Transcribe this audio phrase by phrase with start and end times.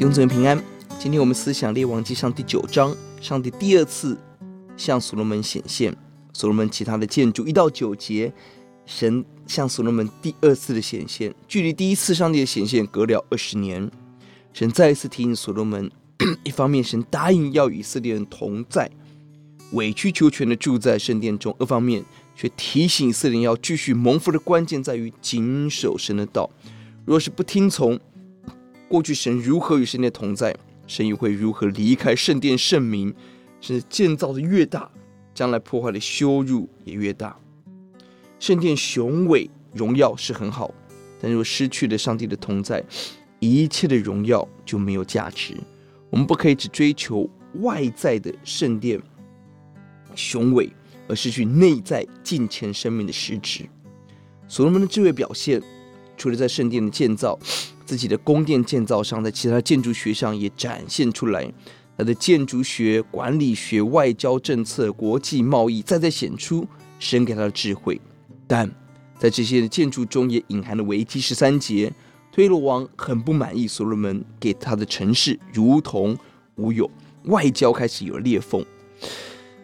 [0.00, 0.58] 弟兄姊妹平安，
[0.98, 4.16] 今天我们思想列王记上第九章，上帝第二次
[4.74, 5.94] 向所罗门显现，
[6.32, 8.32] 所罗门其他的建筑一到九节，
[8.86, 13.90] 神向所罗门第二次的显现，距离第一次上帝的显现隔了二十年，
[14.54, 15.90] 神再一次提醒所罗门，
[16.44, 18.90] 一方面神答应要与以色列人同在，
[19.72, 22.02] 委曲求全的住在圣殿中，二方面
[22.34, 26.48] 却提醒以色列人要继续蒙福的关键在于谨守神的道，
[27.04, 28.00] 若是不听从。
[28.90, 30.52] 过去神如何与圣殿同在，
[30.88, 33.14] 神又会如何离开圣殿圣民？
[33.60, 34.90] 是建造的越大，
[35.32, 37.38] 将来破坏的羞辱也越大。
[38.40, 40.74] 圣殿雄伟荣耀是很好，
[41.20, 42.82] 但若失去了上帝的同在，
[43.38, 45.54] 一切的荣耀就没有价值。
[46.10, 47.30] 我们不可以只追求
[47.60, 49.00] 外在的圣殿
[50.16, 50.68] 雄伟，
[51.06, 53.68] 而失去内在敬虔生命的实质。
[54.48, 55.62] 所罗门的智慧表现，
[56.16, 57.38] 除了在圣殿的建造。
[57.90, 61.52] 自己的宫殿建造上，在其他建筑学上也展现出来，
[61.98, 66.64] 他的建筑学、管理学、外交政策、国际贸易，再再显出
[67.00, 68.00] 神给他的智慧。
[68.46, 68.70] 但
[69.18, 71.18] 在这些建筑中，也隐含了危机。
[71.18, 71.92] 十三节，
[72.30, 76.16] 推罗王很不满意所罗门给他的城市，如同
[76.54, 76.88] 无有，
[77.24, 78.64] 外交开始有了裂缝。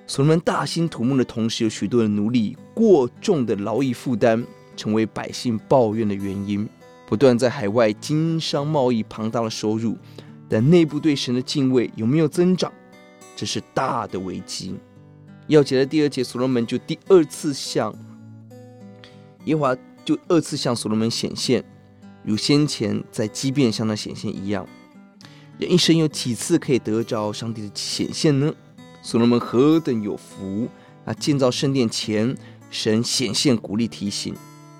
[0.08, 4.44] 所罗门大兴土木的同时，有许多的奴隶，过重的劳役负担，
[4.77, 6.69] 成为百姓抱怨的原因。
[7.06, 9.96] 不断在海外经商贸易庞大的收入，
[10.48, 12.72] 但内部对神的敬畏有没有增长？
[13.36, 14.74] 这是大的危机。
[15.46, 17.94] 要解的第二节，所罗门就第二次向
[19.44, 21.64] 耶华就二次向所罗门显现，
[22.24, 24.66] 如先前在基遍向他显现一样。
[25.58, 28.52] 人一生有几次可以得着上帝的显现呢？
[29.00, 30.68] 所罗门何等有福
[31.04, 31.14] 啊！
[31.14, 32.36] 建造圣殿前，
[32.68, 34.34] 神显现鼓励提醒。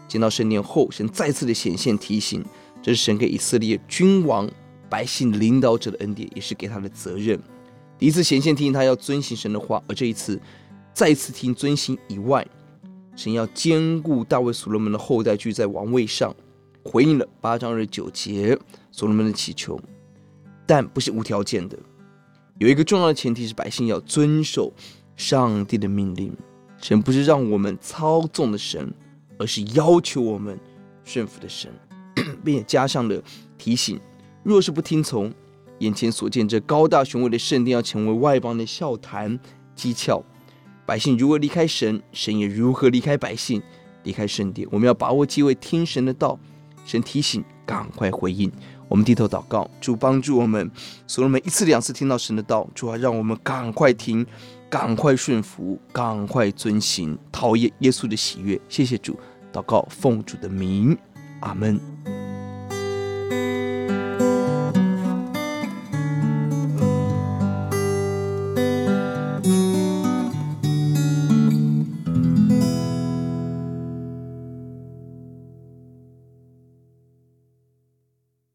[0.09, 2.45] 见到圣殿后，神再次的显现提醒，
[2.83, 4.49] 这是神给以色列君王、
[4.89, 7.39] 百姓领导者的恩典，也是给他的责任。
[7.99, 10.41] 第一次显现提醒他要遵行神的话，而这一次
[10.93, 12.47] 再次提醒遵行以外，
[13.17, 16.35] 神要兼顾大卫所罗门的后代居在王位上，
[16.85, 18.59] 回应了八章二十九节
[18.93, 19.81] 所罗门的祈求，
[20.67, 21.79] 但不是无条件的，
[22.59, 24.73] 有一个重要的前提是百姓要遵守
[25.17, 26.33] 上帝的命令。
[26.79, 28.93] 神不是让我们操纵的神。
[29.39, 30.59] 而是要求我们
[31.05, 31.71] 顺服的神，
[32.45, 33.23] 并也加上了
[33.59, 34.01] 提醒：
[34.43, 35.33] 若是不听从，
[35.81, 39.39] 眼前所见这高大雄伟的圣殿要成为外邦的笑谈
[39.77, 40.23] 讥诮。
[40.87, 43.61] 百姓如何离开神，神也如何离开百姓，
[44.05, 44.67] 离开圣殿。
[44.71, 46.39] 我们要把握机会听神的道，
[46.85, 48.51] 神提醒，赶快回应。
[48.89, 50.71] 我们低头祷告，主帮助我们，
[51.07, 54.25] 所罗门一次两次听到神的道，主啊，让我们赶快听。
[54.69, 58.61] 赶快顺服，赶快遵行，讨厌耶稣的喜悦。
[58.69, 59.17] 谢谢主，
[59.53, 60.99] 祷告奉主的名，
[61.39, 62.16] 阿门。